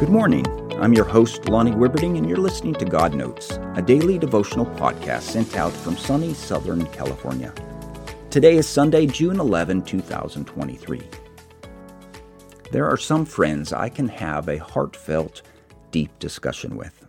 Good 0.00 0.08
morning. 0.08 0.44
I'm 0.82 0.92
your 0.92 1.04
host, 1.04 1.48
Lonnie 1.48 1.70
Wibberding, 1.70 2.18
and 2.18 2.28
you're 2.28 2.36
listening 2.36 2.74
to 2.74 2.84
God 2.84 3.14
Notes, 3.14 3.60
a 3.76 3.80
daily 3.80 4.18
devotional 4.18 4.66
podcast 4.66 5.20
sent 5.20 5.56
out 5.56 5.72
from 5.72 5.96
sunny 5.96 6.34
Southern 6.34 6.84
California. 6.86 7.54
Today 8.28 8.56
is 8.56 8.68
Sunday, 8.68 9.06
June 9.06 9.38
11, 9.38 9.82
2023. 9.82 11.00
There 12.72 12.88
are 12.90 12.96
some 12.96 13.24
friends 13.24 13.72
I 13.72 13.88
can 13.88 14.08
have 14.08 14.48
a 14.48 14.58
heartfelt, 14.58 15.42
deep 15.92 16.18
discussion 16.18 16.76
with. 16.76 17.06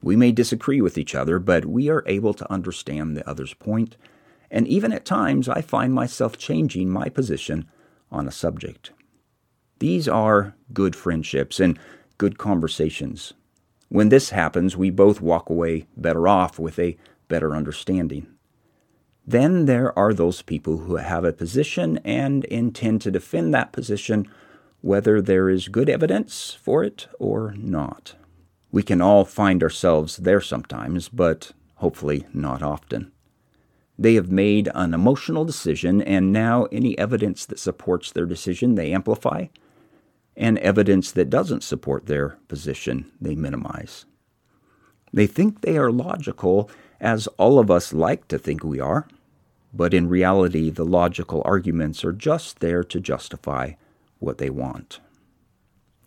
We 0.00 0.14
may 0.14 0.30
disagree 0.30 0.80
with 0.80 0.96
each 0.96 1.16
other, 1.16 1.40
but 1.40 1.64
we 1.66 1.88
are 1.88 2.04
able 2.06 2.34
to 2.34 2.50
understand 2.52 3.16
the 3.16 3.28
other's 3.28 3.54
point, 3.54 3.96
and 4.48 4.68
even 4.68 4.92
at 4.92 5.04
times 5.04 5.48
I 5.48 5.60
find 5.60 5.92
myself 5.92 6.38
changing 6.38 6.88
my 6.88 7.08
position 7.08 7.68
on 8.12 8.28
a 8.28 8.32
subject. 8.32 8.92
These 9.80 10.06
are 10.06 10.54
good 10.72 10.94
friendships 10.94 11.58
and 11.58 11.76
good 12.22 12.38
conversations. 12.38 13.34
When 13.88 14.08
this 14.08 14.30
happens, 14.30 14.76
we 14.76 14.90
both 14.90 15.20
walk 15.20 15.50
away 15.50 15.88
better 15.96 16.28
off 16.28 16.56
with 16.56 16.78
a 16.78 16.96
better 17.26 17.56
understanding. 17.56 18.28
Then 19.26 19.66
there 19.66 19.98
are 19.98 20.14
those 20.14 20.40
people 20.40 20.78
who 20.78 20.98
have 20.98 21.24
a 21.24 21.32
position 21.32 21.98
and 22.04 22.44
intend 22.44 23.02
to 23.02 23.10
defend 23.10 23.52
that 23.52 23.72
position 23.72 24.28
whether 24.82 25.20
there 25.20 25.50
is 25.50 25.66
good 25.66 25.88
evidence 25.88 26.56
for 26.62 26.84
it 26.84 27.08
or 27.18 27.56
not. 27.58 28.14
We 28.70 28.84
can 28.84 29.00
all 29.00 29.24
find 29.24 29.60
ourselves 29.60 30.18
there 30.18 30.40
sometimes, 30.40 31.08
but 31.08 31.50
hopefully 31.78 32.24
not 32.32 32.62
often. 32.62 33.10
They 33.98 34.14
have 34.14 34.30
made 34.30 34.70
an 34.76 34.94
emotional 34.94 35.44
decision, 35.44 36.00
and 36.00 36.32
now 36.32 36.66
any 36.70 36.96
evidence 36.96 37.44
that 37.46 37.58
supports 37.58 38.12
their 38.12 38.26
decision 38.26 38.76
they 38.76 38.92
amplify, 38.92 39.46
and 40.36 40.58
evidence 40.58 41.10
that 41.12 41.30
doesn't 41.30 41.62
support 41.62 42.06
their 42.06 42.38
position 42.48 43.10
they 43.20 43.34
minimize. 43.34 44.04
They 45.12 45.26
think 45.26 45.60
they 45.60 45.76
are 45.76 45.90
logical, 45.90 46.70
as 47.00 47.26
all 47.36 47.58
of 47.58 47.70
us 47.70 47.92
like 47.92 48.28
to 48.28 48.38
think 48.38 48.64
we 48.64 48.80
are, 48.80 49.06
but 49.74 49.92
in 49.92 50.08
reality, 50.08 50.70
the 50.70 50.84
logical 50.84 51.42
arguments 51.44 52.04
are 52.04 52.12
just 52.12 52.60
there 52.60 52.84
to 52.84 53.00
justify 53.00 53.72
what 54.18 54.38
they 54.38 54.50
want. 54.50 55.00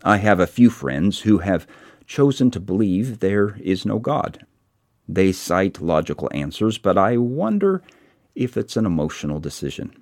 I 0.02 0.18
have 0.18 0.40
a 0.40 0.46
few 0.46 0.70
friends 0.70 1.20
who 1.20 1.38
have 1.38 1.66
chosen 2.06 2.50
to 2.52 2.60
believe 2.60 3.18
there 3.18 3.56
is 3.60 3.84
no 3.84 3.98
God. 3.98 4.46
They 5.08 5.32
cite 5.32 5.80
logical 5.80 6.30
answers, 6.32 6.78
but 6.78 6.96
I 6.96 7.16
wonder 7.16 7.82
if 8.34 8.56
it's 8.56 8.76
an 8.76 8.86
emotional 8.86 9.40
decision. 9.40 9.96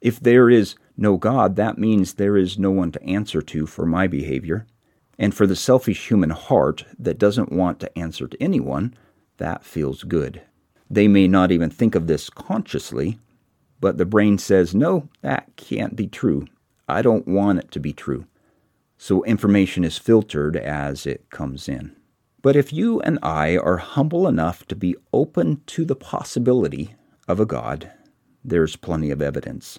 If 0.00 0.20
there 0.20 0.50
is 0.50 0.76
no 1.02 1.16
God, 1.16 1.56
that 1.56 1.76
means 1.76 2.14
there 2.14 2.36
is 2.36 2.58
no 2.58 2.70
one 2.70 2.92
to 2.92 3.02
answer 3.02 3.42
to 3.42 3.66
for 3.66 3.84
my 3.84 4.06
behavior. 4.06 4.66
And 5.18 5.34
for 5.34 5.46
the 5.46 5.56
selfish 5.56 6.08
human 6.08 6.30
heart 6.30 6.84
that 6.98 7.18
doesn't 7.18 7.52
want 7.52 7.80
to 7.80 7.98
answer 7.98 8.26
to 8.26 8.42
anyone, 8.42 8.94
that 9.36 9.64
feels 9.64 10.04
good. 10.04 10.40
They 10.88 11.08
may 11.08 11.28
not 11.28 11.50
even 11.50 11.70
think 11.70 11.94
of 11.94 12.06
this 12.06 12.30
consciously, 12.30 13.18
but 13.80 13.98
the 13.98 14.06
brain 14.06 14.38
says, 14.38 14.74
no, 14.74 15.08
that 15.20 15.56
can't 15.56 15.96
be 15.96 16.06
true. 16.06 16.46
I 16.88 17.02
don't 17.02 17.26
want 17.26 17.58
it 17.58 17.70
to 17.72 17.80
be 17.80 17.92
true. 17.92 18.26
So 18.96 19.24
information 19.24 19.82
is 19.82 19.98
filtered 19.98 20.56
as 20.56 21.04
it 21.04 21.30
comes 21.30 21.68
in. 21.68 21.96
But 22.42 22.56
if 22.56 22.72
you 22.72 23.00
and 23.00 23.18
I 23.22 23.56
are 23.56 23.78
humble 23.78 24.28
enough 24.28 24.66
to 24.66 24.76
be 24.76 24.96
open 25.12 25.62
to 25.66 25.84
the 25.84 25.96
possibility 25.96 26.94
of 27.26 27.40
a 27.40 27.46
God, 27.46 27.90
there's 28.44 28.76
plenty 28.76 29.10
of 29.10 29.20
evidence. 29.20 29.78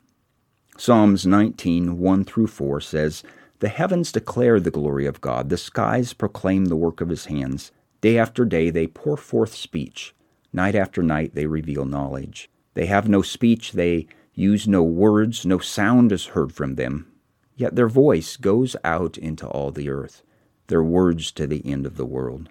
Psalms 0.75 1.25
19, 1.25 1.99
1 1.99 2.23
through 2.25 2.47
4 2.47 2.81
says, 2.81 3.23
The 3.59 3.69
heavens 3.69 4.11
declare 4.11 4.59
the 4.59 4.71
glory 4.71 5.05
of 5.05 5.21
God, 5.21 5.49
the 5.49 5.57
skies 5.57 6.13
proclaim 6.13 6.65
the 6.65 6.75
work 6.75 6.99
of 6.99 7.09
his 7.09 7.25
hands. 7.25 7.71
Day 8.01 8.17
after 8.17 8.43
day 8.43 8.71
they 8.71 8.87
pour 8.87 9.15
forth 9.15 9.53
speech, 9.53 10.15
night 10.51 10.75
after 10.75 11.03
night 11.03 11.35
they 11.35 11.45
reveal 11.45 11.85
knowledge. 11.85 12.49
They 12.73 12.87
have 12.87 13.07
no 13.07 13.21
speech, 13.21 13.73
they 13.73 14.07
use 14.33 14.67
no 14.67 14.81
words, 14.81 15.45
no 15.45 15.59
sound 15.59 16.11
is 16.11 16.27
heard 16.27 16.51
from 16.51 16.73
them. 16.75 17.07
Yet 17.55 17.75
their 17.75 17.87
voice 17.87 18.35
goes 18.35 18.75
out 18.83 19.15
into 19.17 19.47
all 19.47 19.71
the 19.71 19.89
earth, 19.89 20.23
their 20.67 20.83
words 20.83 21.31
to 21.33 21.45
the 21.45 21.63
end 21.65 21.85
of 21.85 21.97
the 21.97 22.05
world. 22.05 22.49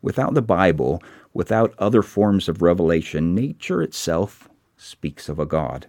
Without 0.00 0.34
the 0.34 0.42
Bible, 0.42 1.02
without 1.34 1.74
other 1.76 2.02
forms 2.02 2.48
of 2.48 2.62
revelation, 2.62 3.34
nature 3.34 3.82
itself 3.82 4.48
speaks 4.76 5.28
of 5.28 5.40
a 5.40 5.46
God. 5.46 5.88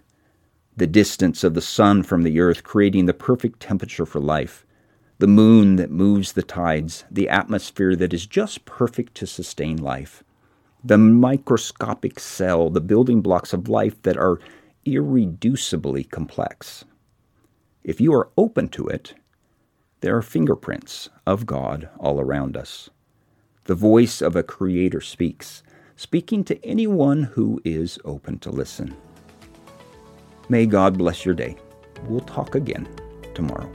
The 0.76 0.86
distance 0.88 1.44
of 1.44 1.54
the 1.54 1.60
sun 1.60 2.02
from 2.02 2.22
the 2.22 2.40
earth, 2.40 2.64
creating 2.64 3.06
the 3.06 3.14
perfect 3.14 3.60
temperature 3.60 4.06
for 4.06 4.20
life, 4.20 4.66
the 5.18 5.28
moon 5.28 5.76
that 5.76 5.90
moves 5.90 6.32
the 6.32 6.42
tides, 6.42 7.04
the 7.10 7.28
atmosphere 7.28 7.94
that 7.94 8.12
is 8.12 8.26
just 8.26 8.64
perfect 8.64 9.14
to 9.16 9.26
sustain 9.26 9.76
life, 9.76 10.24
the 10.82 10.98
microscopic 10.98 12.18
cell, 12.18 12.70
the 12.70 12.80
building 12.80 13.20
blocks 13.20 13.52
of 13.52 13.68
life 13.68 14.02
that 14.02 14.16
are 14.16 14.40
irreducibly 14.84 16.10
complex. 16.10 16.84
If 17.84 18.00
you 18.00 18.12
are 18.12 18.30
open 18.36 18.68
to 18.70 18.88
it, 18.88 19.14
there 20.00 20.16
are 20.16 20.22
fingerprints 20.22 21.08
of 21.26 21.46
God 21.46 21.88
all 21.98 22.20
around 22.20 22.56
us. 22.56 22.90
The 23.64 23.74
voice 23.74 24.20
of 24.20 24.34
a 24.34 24.42
Creator 24.42 25.00
speaks, 25.00 25.62
speaking 25.96 26.42
to 26.44 26.62
anyone 26.64 27.22
who 27.22 27.62
is 27.64 27.98
open 28.04 28.40
to 28.40 28.50
listen. 28.50 28.96
May 30.48 30.66
God 30.66 30.98
bless 30.98 31.24
your 31.24 31.34
day. 31.34 31.56
We'll 32.06 32.20
talk 32.20 32.54
again 32.54 32.88
tomorrow. 33.34 33.70